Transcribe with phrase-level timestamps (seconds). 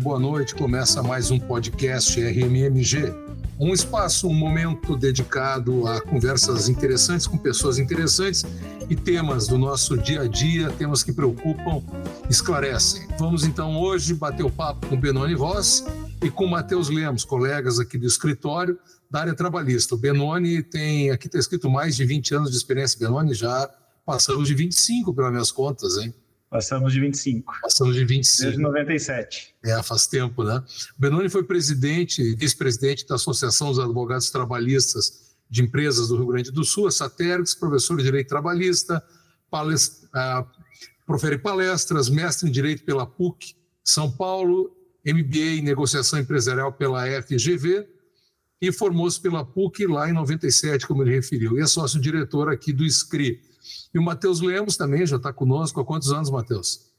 [0.00, 0.54] boa noite.
[0.54, 3.14] Começa mais um podcast RMMG.
[3.58, 8.42] Um espaço, um momento dedicado a conversas interessantes com pessoas interessantes
[8.88, 11.82] e temas do nosso dia a dia, temas que preocupam,
[12.30, 13.06] esclarecem.
[13.18, 15.84] Vamos então hoje bater o papo com Benoni Ross
[16.22, 18.78] e com Matheus Lemos, colegas aqui do escritório
[19.10, 19.94] da área trabalhista.
[19.94, 22.98] O Benoni tem, aqui está escrito mais de 20 anos de experiência.
[22.98, 23.68] Benoni já
[24.06, 26.14] passamos de 25 pelas minhas contas, hein?
[26.50, 27.52] Passamos de 25.
[27.62, 28.42] Passamos de 25.
[28.42, 29.54] Desde 97.
[29.64, 30.60] É, faz tempo, né?
[30.98, 36.64] Benoni foi presidente, vice-presidente da Associação dos Advogados Trabalhistas de Empresas do Rio Grande do
[36.64, 39.00] Sul, a Satergs, professor de Direito Trabalhista,
[39.48, 40.08] palest...
[40.12, 40.44] ah,
[41.06, 47.88] profere palestras, mestre em Direito pela PUC São Paulo, MBA em Negociação Empresarial pela FGV
[48.60, 52.84] e formou-se pela PUC lá em 97, como ele referiu, e é sócio-diretor aqui do
[52.84, 53.40] SCRI,
[53.94, 55.80] e o Matheus Lemos também já está conosco.
[55.80, 56.90] Há quantos anos, Matheus?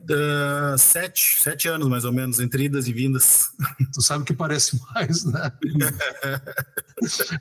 [0.00, 3.50] Uh, sete, sete anos mais ou menos, entre idas e vindas.
[3.92, 5.52] Tu sabe que parece mais, né?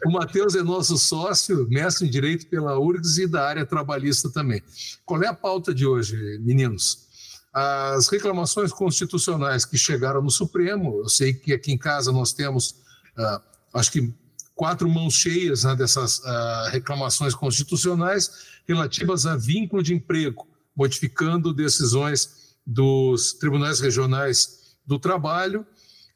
[0.05, 4.61] o Matheus é nosso sócio, mestre em Direito pela URGS e da área trabalhista também.
[5.05, 7.07] Qual é a pauta de hoje, meninos?
[7.53, 12.71] As reclamações constitucionais que chegaram no Supremo, eu sei que aqui em casa nós temos,
[13.17, 13.41] uh,
[13.73, 14.13] acho que
[14.57, 22.55] quatro mãos cheias né, dessas uh, reclamações constitucionais relativas a vínculo de emprego, modificando decisões
[22.65, 25.65] dos tribunais regionais do trabalho,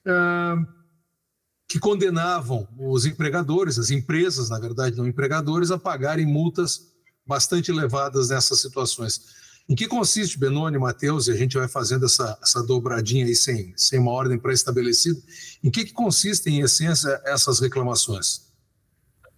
[0.06, 0.68] uh,
[1.68, 6.92] que condenavam os empregadores, as empresas, na verdade, não empregadores, a pagarem multas
[7.26, 9.41] bastante elevadas nessas situações.
[9.72, 13.74] Em que consiste, Benoni, Matheus, e a gente vai fazendo essa, essa dobradinha aí sem,
[13.78, 15.18] sem uma ordem pré-estabelecida,
[15.64, 18.52] em que, que consistem, em essência, essas reclamações?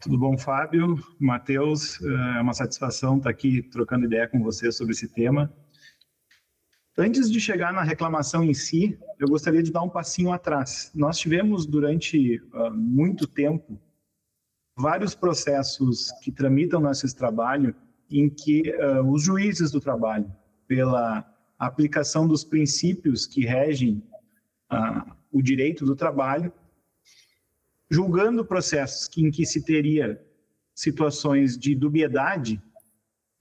[0.02, 5.08] Tudo bom, Fábio, Matheus, é uma satisfação estar aqui trocando ideia com você sobre esse
[5.08, 5.54] tema.
[6.98, 10.90] Antes de chegar na reclamação em si, eu gostaria de dar um passinho atrás.
[10.96, 13.80] Nós tivemos durante uh, muito tempo
[14.76, 17.76] vários processos que tramitam nosso trabalho
[18.14, 20.32] em que uh, os juízes do trabalho,
[20.68, 24.04] pela aplicação dos princípios que regem
[24.72, 26.54] uh, o direito do trabalho,
[27.90, 30.24] julgando processos em que se teria
[30.76, 32.62] situações de dubiedade,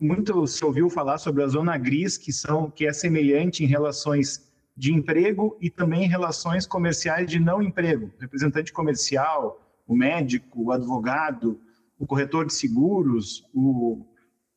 [0.00, 4.50] muito se ouviu falar sobre a zona gris, que são que é semelhante em relações
[4.76, 10.72] de emprego e também em relações comerciais de não emprego, representante comercial, o médico, o
[10.72, 11.60] advogado,
[11.98, 14.04] o corretor de seguros, o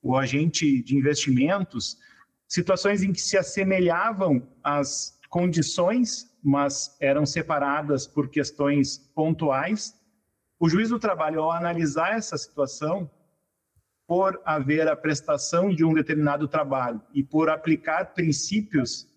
[0.05, 1.97] o agente de investimentos,
[2.47, 9.99] situações em que se assemelhavam às condições, mas eram separadas por questões pontuais.
[10.59, 13.09] O juiz do trabalho, ao analisar essa situação,
[14.05, 19.07] por haver a prestação de um determinado trabalho e por aplicar princípios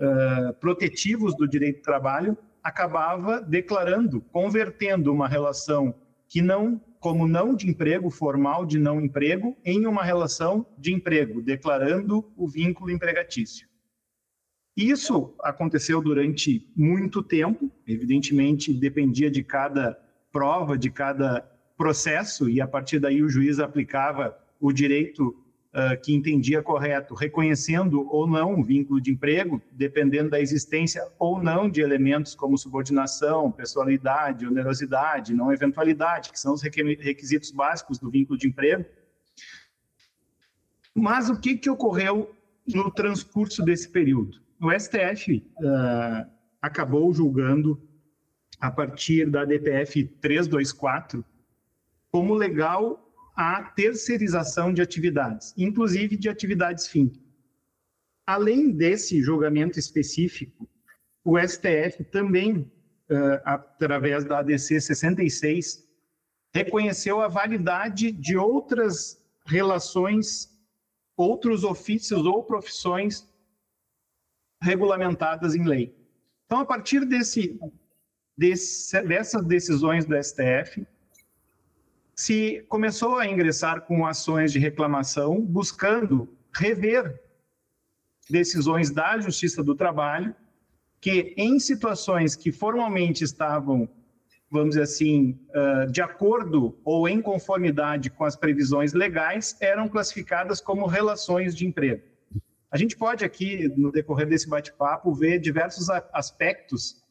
[0.00, 5.94] uh, protetivos do direito do trabalho, acabava declarando, convertendo uma relação
[6.26, 11.42] que não como não de emprego formal de não emprego em uma relação de emprego,
[11.42, 13.66] declarando o vínculo empregatício.
[14.76, 21.40] Isso aconteceu durante muito tempo, evidentemente dependia de cada prova, de cada
[21.76, 25.41] processo, e a partir daí o juiz aplicava o direito
[25.72, 31.42] uh, que entendia correto, reconhecendo ou não o vínculo de emprego, dependendo da existência ou
[31.42, 38.10] não de elementos como subordinação, pessoalidade, onerosidade, não eventualidade, que são os requisitos básicos do
[38.10, 38.84] vínculo de emprego.
[40.94, 42.34] Mas o que, que ocorreu
[42.66, 44.40] no transcurso desse período?
[44.60, 46.26] O STF uh, ah,
[46.60, 47.80] acabou julgando,
[48.60, 51.24] a partir da DPF 324,
[52.12, 57.12] como legal a terceirização de atividades, inclusive de atividades fim.
[58.26, 60.68] Além desse julgamento específico,
[61.24, 62.70] o STF também,
[63.44, 65.86] através da ADC 66,
[66.54, 70.50] reconheceu a validade de outras relações,
[71.16, 73.28] outros ofícios ou profissões
[74.60, 75.96] regulamentadas em lei.
[76.46, 77.58] Então, a partir desse,
[78.36, 80.86] desse, dessas decisões do STF,
[82.14, 87.20] se começou a ingressar com ações de reclamação, buscando rever
[88.28, 90.34] decisões da Justiça do Trabalho,
[91.00, 93.88] que em situações que formalmente estavam,
[94.50, 95.38] vamos dizer assim,
[95.90, 102.02] de acordo ou em conformidade com as previsões legais, eram classificadas como relações de emprego.
[102.70, 107.02] A gente pode aqui, no decorrer desse bate-papo, ver diversos aspectos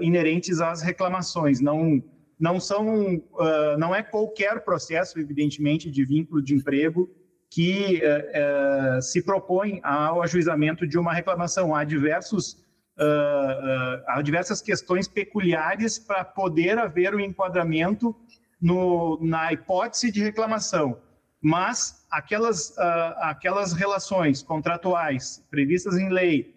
[0.00, 2.02] inerentes às reclamações, não
[2.40, 7.08] não são, uh, não é qualquer processo, evidentemente, de vínculo de emprego
[7.50, 11.74] que uh, uh, se propõe ao ajuizamento de uma reclamação.
[11.74, 12.52] Há diversos
[12.96, 18.14] uh, há diversas questões peculiares para poder haver o um enquadramento
[18.60, 20.96] no, na hipótese de reclamação.
[21.42, 22.76] Mas aquelas,
[23.16, 26.54] aquelas relações contratuais previstas em lei,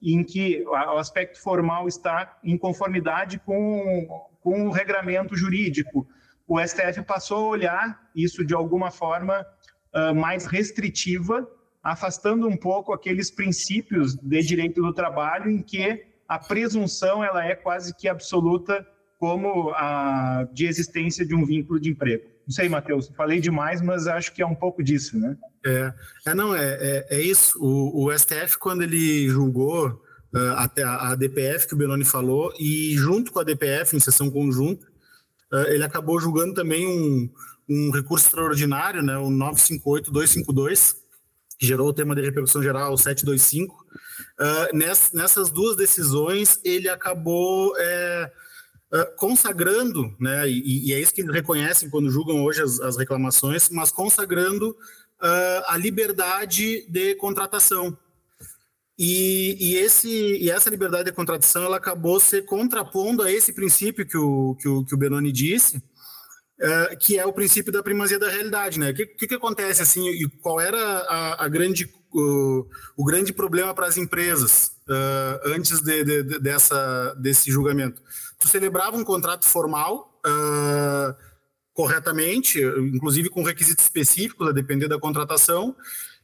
[0.00, 4.06] em que o aspecto formal está em conformidade com,
[4.42, 6.06] com o regramento jurídico,
[6.46, 9.46] o STF passou a olhar isso de alguma forma
[9.94, 11.48] uh, mais restritiva,
[11.82, 17.54] afastando um pouco aqueles princípios de direito do trabalho em que a presunção ela é
[17.54, 18.86] quase que absoluta
[19.18, 22.24] como a de existência de um vínculo de emprego.
[22.46, 25.36] Não sei, Matheus, falei demais, mas acho que é um pouco disso, né?
[25.64, 25.92] É,
[26.26, 27.56] é não, é, é, é isso.
[27.60, 30.02] O, o, STF, quando ele julgou
[30.56, 34.86] até a, DPF, que o Benoni falou, e junto com a DPF, em sessão conjunta,
[35.52, 37.30] uh, ele acabou julgando também um,
[37.68, 40.96] um recurso extraordinário, né, o 958-252,
[41.58, 43.74] que gerou o tema de repercussão geral 725.
[44.40, 48.32] Uh, ness, nessas duas decisões, ele acabou é,
[49.16, 53.68] consagrando, né, e, e, é isso que eles reconhecem quando julgam hoje as, as reclamações,
[53.70, 57.96] mas consagrando uh, a liberdade de contratação.
[59.04, 64.06] E, e, esse, e essa liberdade de contratação ela acabou se contrapondo a esse princípio
[64.06, 68.16] que o, que o, que o Benoni disse, uh, que é o princípio da primazia
[68.16, 68.78] da realidade.
[68.78, 68.90] Né?
[68.90, 72.64] O que, que, que acontece assim, e qual era a, a grande, o,
[72.96, 78.00] o, grande problema para as empresas uh, antes de, de, de, dessa, desse julgamento?
[78.38, 81.12] Tu celebrava um contrato formal uh,
[81.74, 82.62] corretamente,
[82.94, 85.74] inclusive com requisitos específicos, a depender da contratação,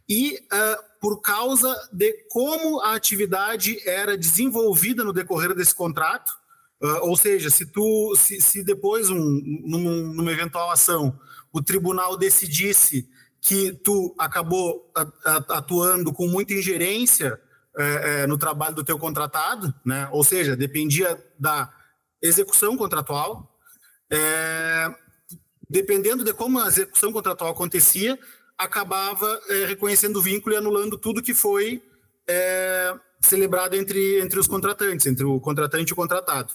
[0.09, 6.31] e uh, por causa de como a atividade era desenvolvida no decorrer desse contrato,
[6.83, 11.19] uh, ou seja, se tu, se, se depois um, num, numa eventual ação
[11.53, 13.09] o tribunal decidisse
[13.41, 14.91] que tu acabou
[15.49, 17.41] atuando com muita ingerência
[17.77, 20.09] é, é, no trabalho do teu contratado, né?
[20.11, 21.73] Ou seja, dependia da
[22.21, 23.57] execução contratual.
[24.11, 24.93] É,
[25.71, 28.19] dependendo de como a execução contratual acontecia,
[28.59, 31.83] acabava é, reconhecendo o vínculo e anulando tudo que foi
[32.27, 36.53] é, celebrado entre, entre os contratantes, entre o contratante e o contratado.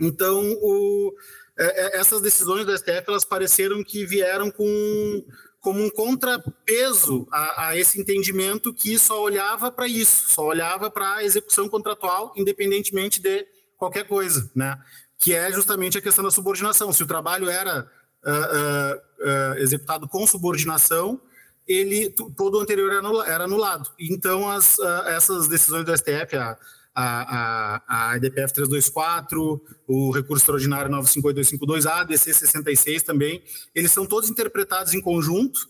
[0.00, 1.14] Então, o,
[1.58, 5.24] é, é essas decisões do STF elas pareceram que vieram com
[5.60, 11.16] como um contrapeso a, a esse entendimento que só olhava para isso, só olhava para
[11.16, 13.44] a execução contratual, independentemente de
[13.76, 14.78] qualquer coisa, né?
[15.18, 16.92] Que é justamente a questão da subordinação.
[16.92, 17.90] Se o trabalho era
[18.24, 21.20] uh, uh, uh, executado com subordinação,
[21.68, 22.90] ele todo o anterior
[23.26, 23.90] era anulado.
[23.98, 26.56] Então, as, essas decisões do STF, a,
[26.94, 33.42] a, a EDPF 324, o recurso extraordinário 958252, a ADC 66 também,
[33.74, 35.68] eles são todos interpretados em conjunto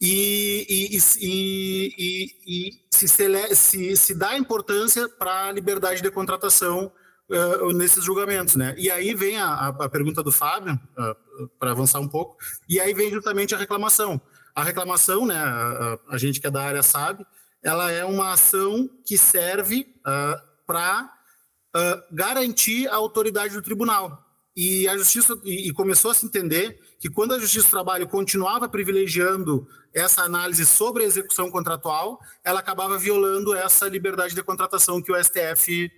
[0.00, 3.06] e, e, e, e se,
[3.54, 6.90] se, se, dá importância para a liberdade de contratação
[7.30, 8.56] uh, nesses julgamentos.
[8.56, 8.74] Né?
[8.76, 12.36] E aí vem a, a pergunta do Fábio, uh, para avançar um pouco,
[12.68, 14.20] e aí vem justamente a reclamação.
[14.56, 17.26] A reclamação, né, a, a, gente que é da área sabe,
[17.62, 23.60] ela é uma ação que serve uh, ah, para uh, ah, garantir a autoridade do
[23.60, 24.24] tribunal.
[24.56, 28.08] E a justiça e, e começou a se entender que quando a Justiça do Trabalho
[28.08, 35.02] continuava privilegiando essa análise sobre a execução contratual, ela acabava violando essa liberdade de contratação
[35.02, 35.92] que o STF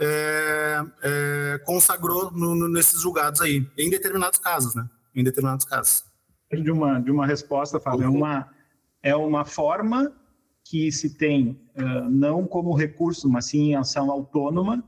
[0.00, 4.88] é, é, consagrou no, no, nesses julgados aí, em determinados casos, né?
[5.14, 6.09] Em determinados casos
[6.58, 8.04] de uma, de uma resposta, Fábio.
[8.04, 8.50] É uma,
[9.02, 10.12] é uma forma
[10.64, 14.84] que se tem, uh, não como recurso, mas sim em ação autônoma,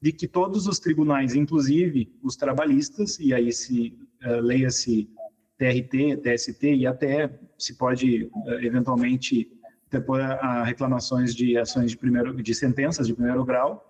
[0.00, 5.10] de que todos os tribunais, inclusive os trabalhistas, e aí se uh, leia-se
[5.56, 9.50] TRT, TST, e até se pode, uh, eventualmente,
[9.90, 13.86] depois a reclamações de ações de primeiro, de sentenças de primeiro grau,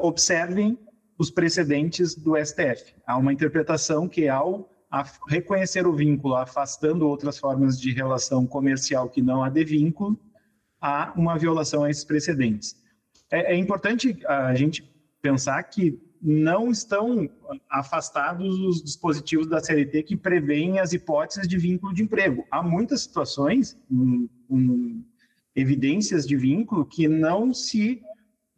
[0.00, 0.76] observem
[1.16, 2.94] os precedentes do STF.
[3.06, 9.08] Há uma interpretação que, ao a reconhecer o vínculo, afastando outras formas de relação comercial
[9.08, 10.18] que não a de vínculo,
[10.80, 12.76] há uma violação a esses precedentes.
[13.30, 14.88] É, é importante a gente
[15.20, 17.28] pensar que não estão
[17.70, 22.44] afastados os dispositivos da CLT que prevêem as hipóteses de vínculo de emprego.
[22.50, 25.04] Há muitas situações, com, com
[25.54, 28.02] evidências de vínculo, que não se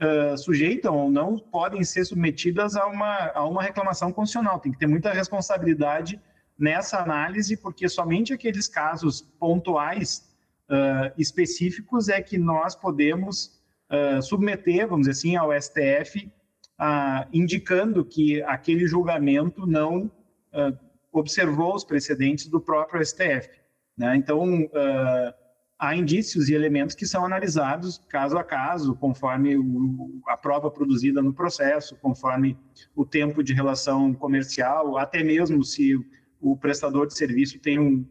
[0.01, 4.59] uh, sujeitam ou não podem ser submetidas a uma, a uma reclamação constitucional.
[4.59, 6.21] Tem que ter muita responsabilidade
[6.59, 10.29] nessa análise, porque somente aqueles casos pontuais
[10.69, 16.31] uh, específicos é que nós podemos uh, submeter, vamos dizer assim, ao STF,
[17.31, 20.11] indicando que aquele julgamento não
[21.13, 23.51] observou os precedentes do próprio STF.
[23.99, 24.17] Né?
[24.17, 24.67] Então,
[25.81, 31.23] há indícios e elementos que são analisados caso a caso, conforme o, a prova produzida
[31.23, 32.57] no processo, conforme
[32.95, 35.99] o tempo de relação comercial, até mesmo se
[36.39, 38.05] o prestador de serviço tem um,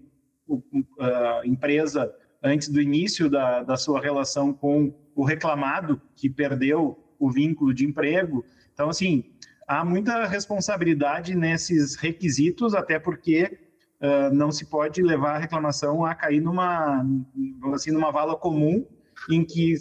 [0.49, 2.11] uh, empresa
[2.41, 7.85] antes do início da, da sua relação com o reclamado que perdeu o vínculo de
[7.85, 8.43] emprego.
[8.73, 9.25] Então, assim,
[9.67, 13.68] há muita responsabilidade nesses requisitos, até porque
[14.01, 17.05] uh, não se pode levar a reclamação a cair numa,
[17.73, 18.85] assim, numa vala comum
[19.29, 19.75] em que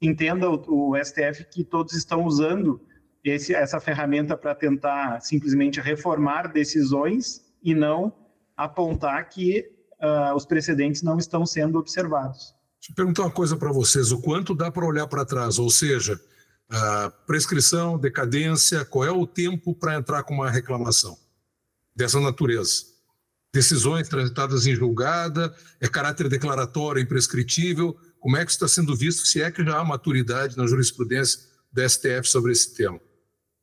[0.00, 2.80] entenda o, o STF que todos estão usando
[3.22, 8.12] esse, essa ferramenta para tentar simplesmente reformar decisões e não
[8.56, 9.66] apontar que
[10.00, 12.54] uh, os precedentes não estão sendo observados.
[12.78, 15.58] Deixa eu perguntar uma coisa para vocês: o quanto dá para olhar para trás?
[15.58, 16.20] Ou seja,
[16.70, 21.16] uh, prescrição, decadência, qual é o tempo para entrar com uma reclamação
[21.96, 22.93] dessa natureza?
[23.54, 27.96] Decisões transitadas em julgada, é caráter declaratório, imprescritível?
[28.18, 31.40] Como é que está sendo visto, se é que já há maturidade na jurisprudência
[31.72, 33.00] do STF sobre esse tema?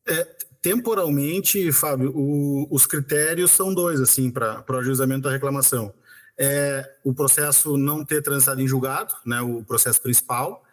[0.08, 0.24] É,
[0.62, 5.94] temporalmente, Fábio, o, os critérios são dois assim para o ajuizamento da reclamação
[6.42, 10.64] é o processo não ter transitado em julgado, né, o processo principal,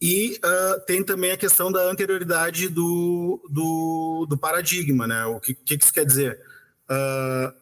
[0.00, 5.06] e uh, tem também a questão da anterioridade do, do, do paradigma.
[5.06, 5.26] Né?
[5.26, 6.40] O que, que isso quer dizer?
[6.88, 7.52] Uh,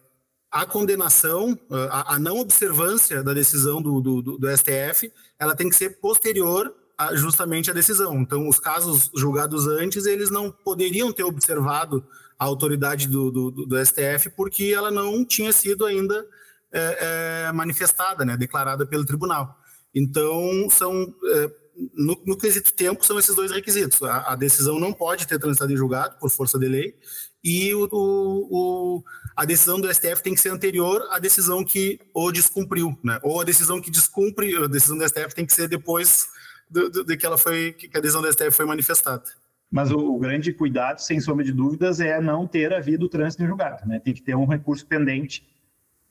[0.51, 5.69] a condenação, uh, a, a, não observância da decisão do, do, do, STF, ela tem
[5.69, 8.19] que ser posterior a, justamente à decisão.
[8.19, 12.03] Então, os casos julgados antes, eles não poderiam ter observado
[12.37, 16.25] a autoridade do, do, do STF porque ela não tinha sido ainda
[16.71, 19.57] é, é, manifestada, né, declarada pelo tribunal.
[19.93, 21.51] Então, são é,
[21.95, 24.01] no, no, quesito tempo, são esses dois requisitos.
[24.03, 26.95] A, a, decisão não pode ter transitado em julgado, por força de lei,
[27.43, 29.03] e o, o,
[29.35, 33.19] a decisão do STF tem que ser anterior à decisão que o descumpriu, né?
[33.23, 36.27] ou a decisão que descumpre, a decisão do STF tem que ser depois
[36.69, 39.23] de, de, de que, ela foi, que a decisão do STF foi manifestada.
[39.71, 43.47] Mas o, o, grande cuidado, sem sombra de dúvidas, é não ter havido trânsito em
[43.47, 43.87] julgado.
[43.87, 43.99] Né?
[43.99, 45.47] Tem que ter um recurso pendente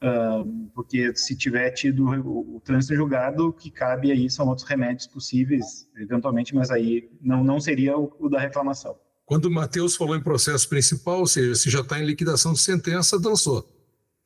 [0.00, 4.66] Uh, porque se tiver tido o, o trânsito julgado, o que cabe aí são outros
[4.66, 8.97] remédios possíveis, eventualmente, mas aí não, não seria o, o da reclamação.
[9.28, 12.61] Quando o Matheus falou em processo principal, ou seja, se já está em liquidação de
[12.61, 13.70] sentença, dançou.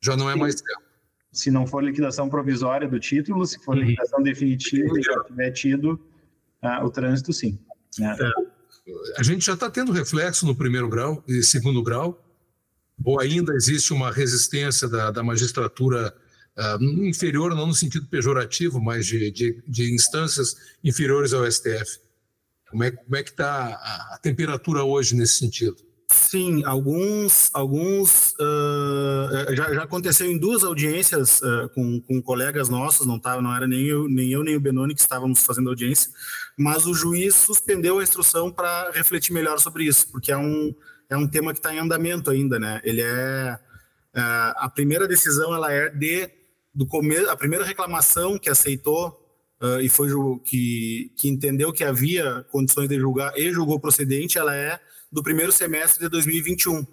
[0.01, 0.39] Já não é Sim.
[0.39, 0.81] mais tempo.
[1.29, 3.81] Se não for liquidação provisória do título, se for uhum.
[3.81, 5.99] liquidação definitiva e já tiver tido
[6.63, 7.59] uh, o trânsito, sim.
[7.99, 8.15] Né?
[8.17, 9.19] É.
[9.19, 12.25] A gente já está tendo reflexo no primeiro grau e segundo grau,
[13.03, 16.15] ou ainda existe uma resistência da, da magistratura
[16.57, 21.99] uh, inferior, não no sentido pejorativo, mas de, de, de, instâncias inferiores ao STF?
[22.73, 25.75] Como é, como é que está a, a, temperatura hoje nesse sentido?
[26.11, 33.05] Sim, alguns, alguns uh, já, já, aconteceu em duas audiências uh, com, com colegas nossos,
[33.05, 36.09] não tava, não era nem eu, nem eu nem o Benoni que estávamos fazendo audiência,
[36.57, 40.73] mas o juiz suspendeu a instrução para refletir melhor sobre isso, porque é um
[41.07, 42.81] é um tema que está em andamento ainda, né?
[42.83, 43.59] Ele é,
[44.15, 44.21] é
[44.57, 46.27] a primeira decisão, ela é de
[46.73, 49.22] do começo, a primeira reclamação que aceitou
[49.63, 50.09] uh, e foi
[50.43, 54.79] que, que entendeu que havia condições de julgar e julgou procedente, ela é
[55.11, 56.85] do primeiro semestre de 2021,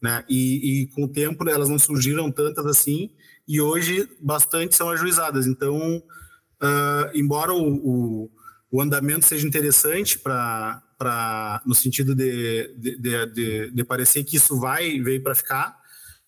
[0.00, 0.24] né?
[0.28, 3.10] E, e com o tempo elas não surgiram tantas assim
[3.48, 5.46] e hoje bastante são ajuizadas.
[5.46, 8.30] Então, uh, embora o, o,
[8.70, 10.82] o andamento seja interessante para
[11.66, 15.76] no sentido de, de, de, de, parecer que isso vai veio para ficar,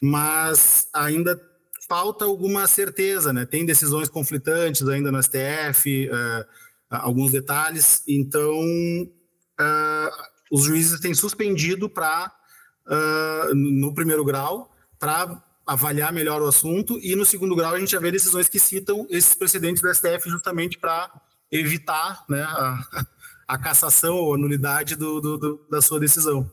[0.03, 1.41] mas ainda
[1.89, 3.45] falta alguma certeza, né?
[3.45, 6.47] Tem decisões conflitantes ainda no STF, uh, eh,
[6.91, 10.11] alguns detalhes, então uh,
[10.51, 12.33] os juízes têm suspendido para
[12.87, 17.93] uh, no primeiro grau para avaliar melhor o assunto e no segundo grau a gente
[17.93, 21.11] já vê decisões que citam esses precedentes do STF justamente para
[21.51, 23.07] evitar né, a,
[23.49, 26.51] a cassação ou a nulidade do, do, do, da sua decisão.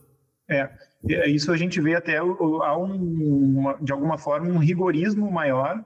[0.49, 0.69] É,
[1.03, 5.83] isso a gente vê até há um, de alguma forma um rigorismo maior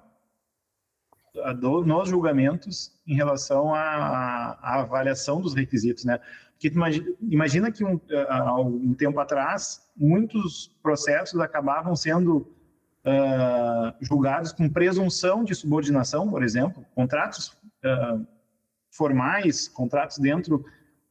[1.59, 6.19] do, nos julgamentos em relação à, à, avaliação dos requisitos, né?
[6.51, 12.37] Porque imagina, imagina que um, há um tempo atrás muitos processos acabavam sendo
[13.05, 17.49] uh, julgados com presunção de subordinação, por exemplo, contratos
[17.83, 18.25] uh,
[18.89, 20.65] formais, contratos dentro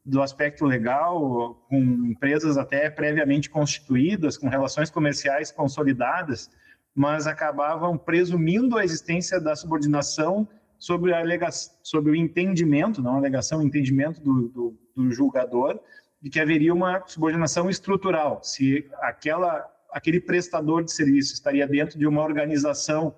[0.05, 6.51] do aspecto legal, com empresas até previamente constituídas, com relações comerciais consolidadas,
[6.95, 10.47] mas acabavam presumindo a existência da subordinação
[10.79, 11.51] sobre, a
[11.83, 15.81] sobre o entendimento, não alegação, o entendimento do, do, do julgador,
[16.21, 22.07] de que haveria uma subordinação estrutural, se aquela, aquele prestador de serviço estaria dentro de
[22.07, 23.15] uma organização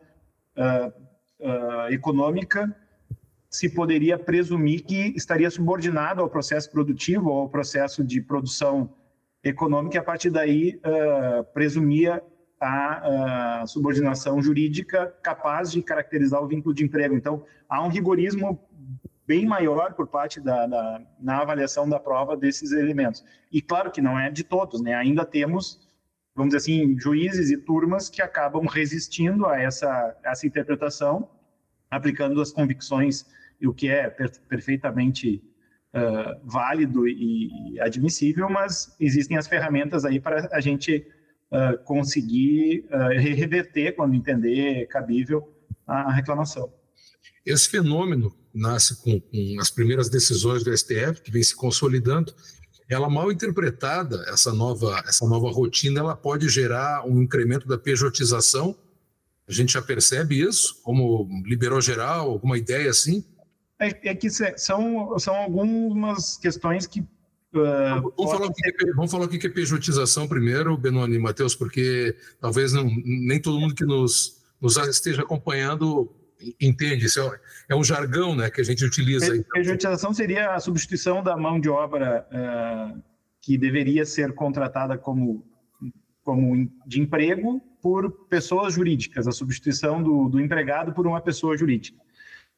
[0.57, 0.89] uh,
[1.41, 2.75] uh, econômica
[3.57, 8.93] se poderia presumir que estaria subordinado ao processo produtivo ao processo de produção
[9.43, 12.23] econômica e a partir daí uh, presumia
[12.61, 17.15] a, a, subordinação jurídica capaz de caracterizar o vínculo de emprego.
[17.15, 18.61] Então, há um rigorismo
[19.27, 23.25] bem maior por parte da, da, na avaliação da prova desses elementos.
[23.51, 24.95] E claro que não é de todos, né?
[24.95, 25.89] Ainda temos,
[26.35, 31.29] vamos dizer assim, juízes e turmas que acabam resistindo a essa, essa interpretação,
[31.91, 33.27] aplicando as convicções,
[33.65, 35.43] o que é per perfeitamente
[35.95, 41.07] uh, válido e, admissível, mas existem as ferramentas aí para a gente
[41.51, 45.53] uh, conseguir uh, reverter, quando entender cabível,
[45.87, 46.73] a reclamação.
[47.45, 52.35] Esse fenômeno nasce com, com, as primeiras decisões do STF, que vem se consolidando.
[52.89, 58.77] Ela mal interpretada, essa nova, essa nova rotina, ela pode gerar um incremento da pejotização.
[59.49, 63.25] A gente já percebe isso, como liberou geral, alguma ideia assim?
[63.79, 67.05] É, é que são, são algumas questões que
[67.55, 71.55] Uh, vamos, falar que é, vamos falar o que é pejotização primeiro, Benoni e Matheus,
[71.55, 76.15] porque talvez não, nem todo mundo que nos, nos esteja acompanhando
[76.61, 77.07] entende.
[77.07, 77.41] Isso é,
[77.71, 79.33] é um jargão né, que a gente utiliza.
[79.33, 83.03] Pe pejotização seria a substituição da mão de obra uh,
[83.41, 85.43] que deveria ser contratada como,
[86.25, 92.06] como de emprego por pessoas jurídicas, a substituição do, do empregado por uma pessoa jurídica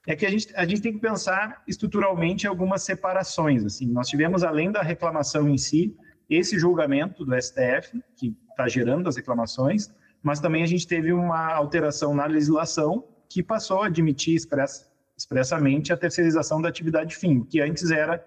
[0.08, 3.62] é que a gente, a gente tem que pensar estruturalmente algumas separações.
[3.62, 5.94] Assim, nós tivemos, além da reclamação em si,
[6.30, 11.52] esse julgamento do STF, que está gerando as reclamações, mas também a gente teve uma
[11.52, 17.60] alteração na legislação que passou a admitir express, expressamente a terceirização da atividade fim, que
[17.60, 18.24] antes era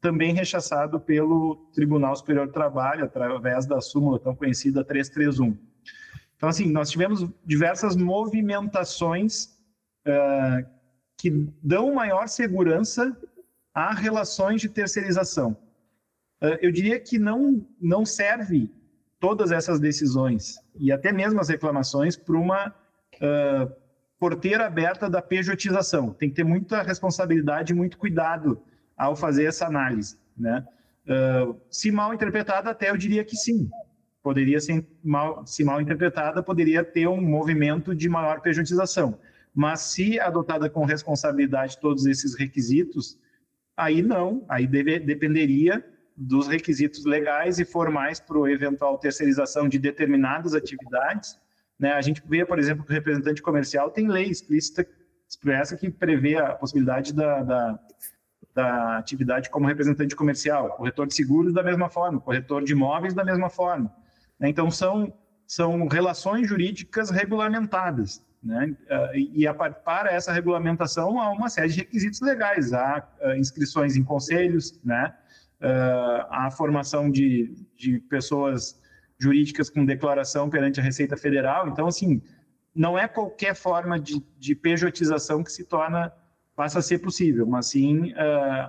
[0.00, 5.58] também rechaçado pelo Tribunal Superior do Trabalho, através da súmula tão conhecida 331.
[6.38, 9.44] Então, assim, nós tivemos diversas movimentações
[10.06, 10.77] uh,
[11.18, 11.30] que
[11.62, 13.14] dão maior segurança
[13.74, 15.56] a relações de terceirização.
[16.40, 18.70] Ah, eu diria que não, não serve
[19.20, 23.72] todas essas decisões e até mesmo as reclamações para uma uh,
[24.18, 26.10] porteira aberta da pejotização.
[26.10, 28.62] Tem que ter muita responsabilidade e muito cuidado
[28.96, 30.16] ao fazer essa análise.
[30.36, 30.64] Né?
[31.04, 33.68] Uh, se mal interpretada, até eu diria que sim.
[34.22, 39.18] Poderia ser mal, se mal interpretada, poderia ter um movimento de maior pejotização.
[39.58, 43.18] Mas se adotada com responsabilidade todos esses requisitos,
[43.76, 45.84] aí não, aí deve, dependeria
[46.16, 51.36] dos requisitos legais e formais para a eventual terceirização de determinadas atividades.
[51.76, 51.90] Né?
[51.90, 54.86] A gente vê, por exemplo, que o representante comercial tem lei explícita
[55.28, 57.80] expressa que prevê a possibilidade da, da,
[58.54, 63.24] da atividade como representante comercial, corretor de seguros da mesma forma, corretor de imóveis da
[63.24, 63.92] mesma forma.
[64.38, 64.50] Né?
[64.50, 65.12] Então, são,
[65.48, 68.24] são relações jurídicas regulamentadas.
[68.42, 68.76] Né?
[68.88, 73.96] Ah, e a, para essa regulamentação há uma série de requisitos legais, há uh, inscrições
[73.96, 75.12] em conselhos, né?
[75.60, 78.80] Uh, há formação de, de pessoas
[79.18, 81.68] jurídicas com declaração perante a Receita Federal.
[81.68, 82.22] Então, assim,
[82.72, 86.12] não é qualquer forma de, de pejotização que se torna,
[86.54, 88.12] passa a ser possível, mas sim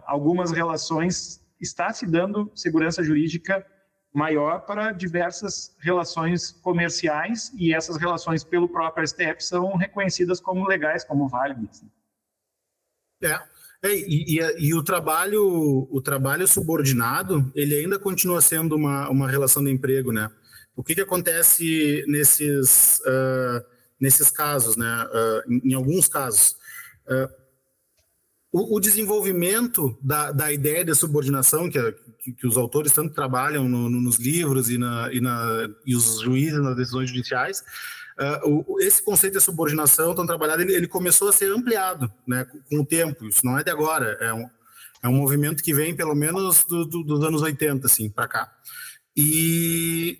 [0.07, 3.63] algumas relações está se dando segurança jurídica
[4.13, 11.03] maior para diversas relações comerciais e essas relações pelo próprio STF são reconhecidas como legais,
[11.03, 11.83] como válidas.
[13.21, 13.39] É.
[13.81, 19.29] É, e, e, e, o trabalho o trabalho subordinado ele ainda continua sendo uma, uma
[19.29, 20.29] relação de emprego né
[20.75, 23.65] o que, que acontece nesses uh,
[23.97, 26.57] nesses casos né uh, em, em, alguns casos
[27.07, 27.38] uh,
[28.51, 33.13] o, o, desenvolvimento da, da ideia de subordinação, que, é, que, que os autores tanto
[33.13, 37.63] trabalham no, no, nos livros e, na, e, na, e os juízes nas decisões judiciais,
[38.19, 42.43] uh, o, esse conceito de subordinação tão trabalhado, ele, ele, começou a ser ampliado né,
[42.45, 43.27] com, com, o tempo.
[43.27, 44.49] Isso não é de agora, é um,
[45.03, 48.51] é um movimento que vem pelo menos do, do, dos anos 80 assim, para cá.
[49.15, 50.17] E,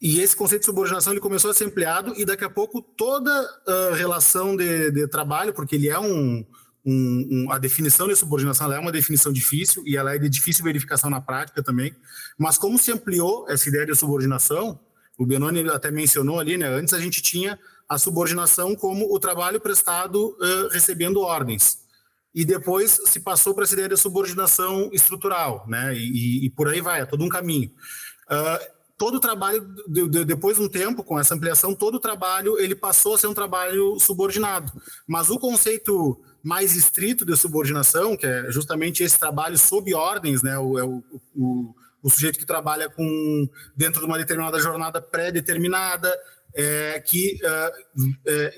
[0.00, 3.30] e esse conceito de subordinação ele começou a ser ampliado e daqui a pouco toda
[3.68, 6.44] a relação de, de trabalho, porque ele é um
[6.84, 10.64] um, um, a definição de subordinação é uma definição difícil e ela é de difícil
[10.64, 11.94] verificação na prática também.
[12.36, 14.80] Mas como se ampliou essa ideia de subordinação,
[15.18, 16.66] o Benoni até mencionou ali, né?
[16.66, 21.78] Antes a gente tinha a subordinação como o trabalho prestado uh, recebendo ordens.
[22.34, 25.94] E depois se passou para essa ideia de subordinação estrutural, né?
[25.94, 27.70] E, e, e por aí vai, é todo um caminho.
[28.26, 32.00] Uh, todo o trabalho, de, de, depois de um tempo, com essa ampliação, todo o
[32.00, 34.72] trabalho ele passou a ser um trabalho subordinado.
[35.06, 40.58] Mas o conceito mais estrito de subordinação, que é justamente esse trabalho sob ordens, né?
[40.58, 41.02] O, é o,
[41.34, 46.12] o, o sujeito que trabalha com dentro de uma determinada jornada pré-determinada,
[46.54, 47.72] é, que é,
[48.26, 48.54] é,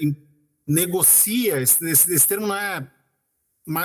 [0.67, 2.89] negocia, esse, esse, termo não é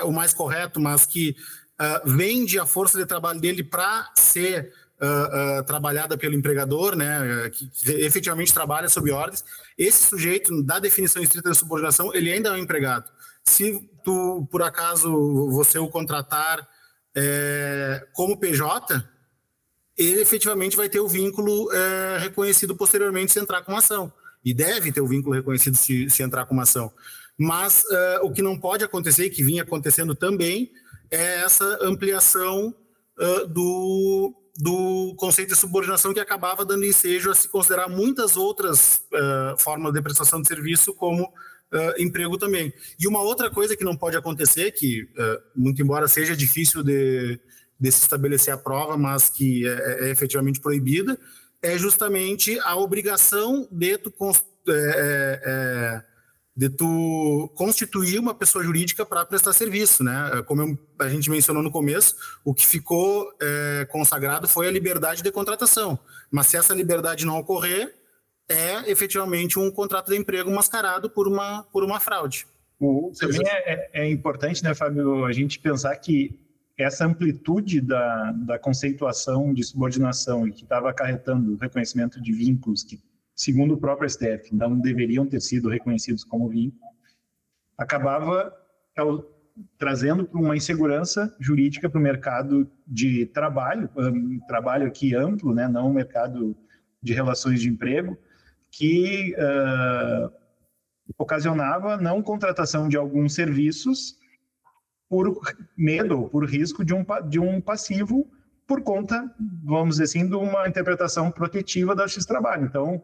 [0.03, 1.35] o mais correto, mas que
[1.79, 7.49] uh, vende a força de trabalho dele para ser uh, uh, trabalhada pelo empregador, né,
[7.51, 9.43] que, que, efetivamente trabalha sob ordens,
[9.77, 13.09] esse sujeito, da definição estrita de subordinação, ele ainda é um empregado.
[13.47, 16.67] Se tu, por acaso, você o contratar
[17.15, 19.04] é, como PJ,
[19.97, 24.12] ele efetivamente vai ter o vínculo é, reconhecido posteriormente se entrar com uma ação.
[24.43, 26.93] E deve ter o vínculo reconhecido se, se entrar com uma ação.
[27.38, 30.71] Mas uh, o que não pode acontecer, e que vinha acontecendo também,
[31.10, 32.75] é essa ampliação
[33.17, 39.02] uh, do, do conceito de subordinação que acabava dando ensejo a se considerar muitas outras
[39.13, 41.32] uh, formas de prestação de serviço como
[41.73, 42.73] uh, emprego também.
[42.99, 47.39] E uma outra coisa que não pode acontecer, que uh, muito embora seja difícil de,
[47.79, 51.17] de, se estabelecer a prova, mas que é, é, é efetivamente proibida,
[51.62, 54.13] é justamente a obrigação de tu,
[54.67, 56.03] é, é, é
[56.55, 60.43] de tu constituir uma pessoa jurídica para prestar serviço, né?
[60.45, 65.23] Como eu, a gente mencionou no começo, o que ficou é, consagrado foi a liberdade
[65.23, 65.97] de contratação.
[66.29, 67.98] Mas se essa liberdade não ocorrer,
[68.49, 72.47] é efetivamente um contrato de emprego mascarado por uma, por uma fraude.
[72.79, 76.39] O, também é, é, é importante, né, Fábio, a gente pensar que
[76.77, 82.83] essa amplitude da, da conceituação de subordinação e que estava acarretando o reconhecimento de vínculos
[82.83, 82.97] que
[83.39, 86.91] segundo o próprio STF, não deveriam ter sido reconhecidos como vínculo,
[87.77, 88.53] acabava
[89.77, 95.69] trazendo para uma insegurança jurídica para o mercado de trabalho, um trabalho aqui amplo, né,
[95.69, 96.53] não um mercado
[97.01, 98.17] de relações de emprego,
[98.71, 100.32] que uh,
[101.17, 104.15] ocasionava não contratação de alguns serviços
[105.10, 105.39] por
[105.75, 108.29] medo, por risco de um, de um passivo
[108.67, 112.65] por conta, vamos dizer assim, de uma interpretação protetiva da Justiça do Trabalho.
[112.65, 113.01] Então,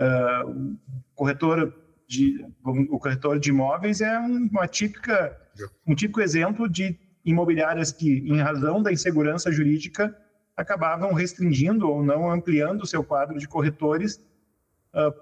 [0.00, 0.76] Uh,
[1.14, 1.72] corretor
[2.08, 5.38] de, o corretor de imóveis é uma típica,
[5.86, 10.16] um típico exemplo de imobiliárias que, em razão da insegurança jurídica,
[10.56, 14.20] acabavam restringindo ou não ampliando o seu quadro de corretores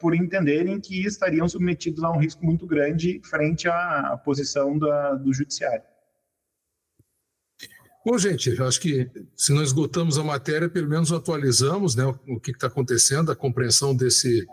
[0.01, 5.33] por entenderem que estariam submetidos a um risco muito grande frente à, posição da, do
[5.33, 5.85] judiciário.
[8.05, 12.51] Bom, gente, acho que se nós esgotamos a matéria, pelo menos atualizamos né, o que
[12.51, 14.45] está acontecendo, a compreensão desse,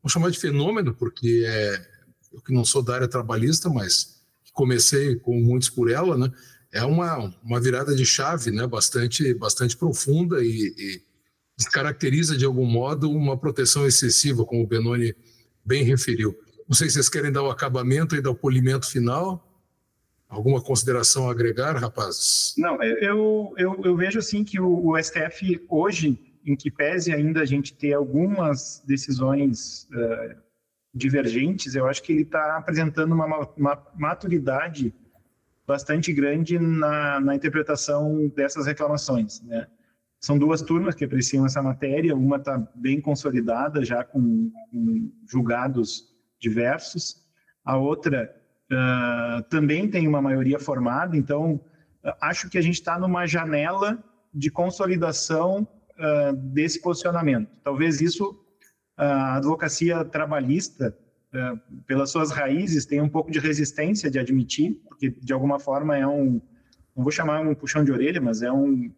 [0.00, 1.84] vamos chamar de fenômeno, porque é,
[2.32, 6.32] eu que não sou da área trabalhista, mas comecei com muitos por ela, né?
[6.72, 8.66] É uma, uma virada de chave, né?
[8.66, 11.02] Bastante, bastante profunda e, e
[11.68, 15.14] caracteriza de algum modo uma proteção excessiva, como o Benoni
[15.64, 16.36] bem referiu.
[16.68, 19.48] Não sei se vocês querem dar o acabamento e dar o polimento final.
[20.28, 22.54] Alguma consideração a agregar, rapazes?
[22.56, 27.42] Não, eu, eu, eu vejo assim que o, o STF hoje em que pese ainda
[27.42, 30.34] a gente ter algumas decisões uh,
[30.94, 34.92] divergentes, eu acho que ele está apresentando uma, uma, maturidade
[35.66, 39.40] bastante grande na, na interpretação dessas reclamações.
[39.42, 39.66] Né?
[40.24, 46.14] São duas turmas que apreciam essa matéria, uma está bem consolidada, já com, com, julgados
[46.38, 47.20] diversos,
[47.64, 48.32] a outra
[48.70, 54.02] uh, também tem uma maioria formada, então uh, acho que a gente está numa janela
[54.32, 55.66] de consolidação
[55.98, 57.50] uh, desse posicionamento.
[57.64, 58.38] Talvez isso
[58.96, 60.96] a advocacia trabalhista,
[61.86, 66.06] pelas suas raízes, tenha um pouco de resistência de admitir, porque de alguma forma é
[66.06, 66.40] um,
[66.94, 68.92] não vou chamar um puxão de orelha, mas é um,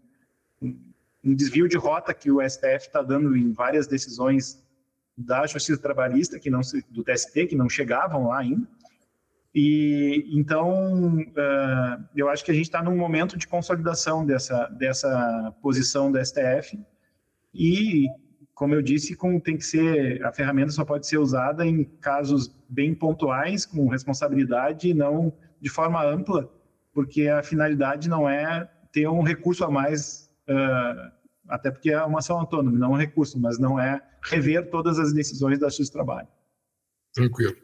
[1.24, 4.62] um desvio de rota que o STF está dando em várias decisões
[5.16, 6.60] da Justiça Trabalhista, que não
[6.90, 8.66] do TST, que não chegavam lá ainda.
[9.54, 15.54] E então uh, eu acho que a gente está num momento de consolidação dessa dessa
[15.62, 16.76] posição do STF
[17.54, 18.08] e
[18.54, 22.54] como eu disse, com, tem que ser a ferramenta só pode ser usada em casos
[22.68, 26.48] bem pontuais, com responsabilidade, e não de forma ampla,
[26.92, 30.23] porque a finalidade não é ter um recurso a mais,
[31.48, 35.12] até porque é uma ação autônoma, não um recurso, mas não é rever todas as
[35.12, 36.28] decisões da Justiça do Trabalho.
[37.14, 37.57] Tranquilo.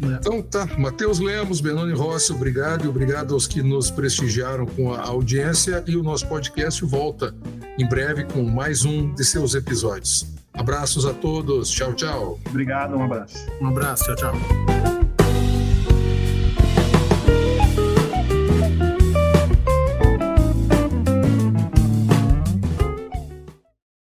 [0.00, 5.00] Então tá, Matheus Lemos, Benoni Rossi, obrigado e obrigado aos que nos prestigiaram com a
[5.00, 7.34] audiência e o nosso podcast volta
[7.78, 10.26] em breve com mais um de seus episódios.
[10.52, 12.38] Abraços a todos, tchau, tchau.
[12.46, 13.46] Obrigado, um abraço.
[13.60, 14.91] Um abraço, tchau, tchau.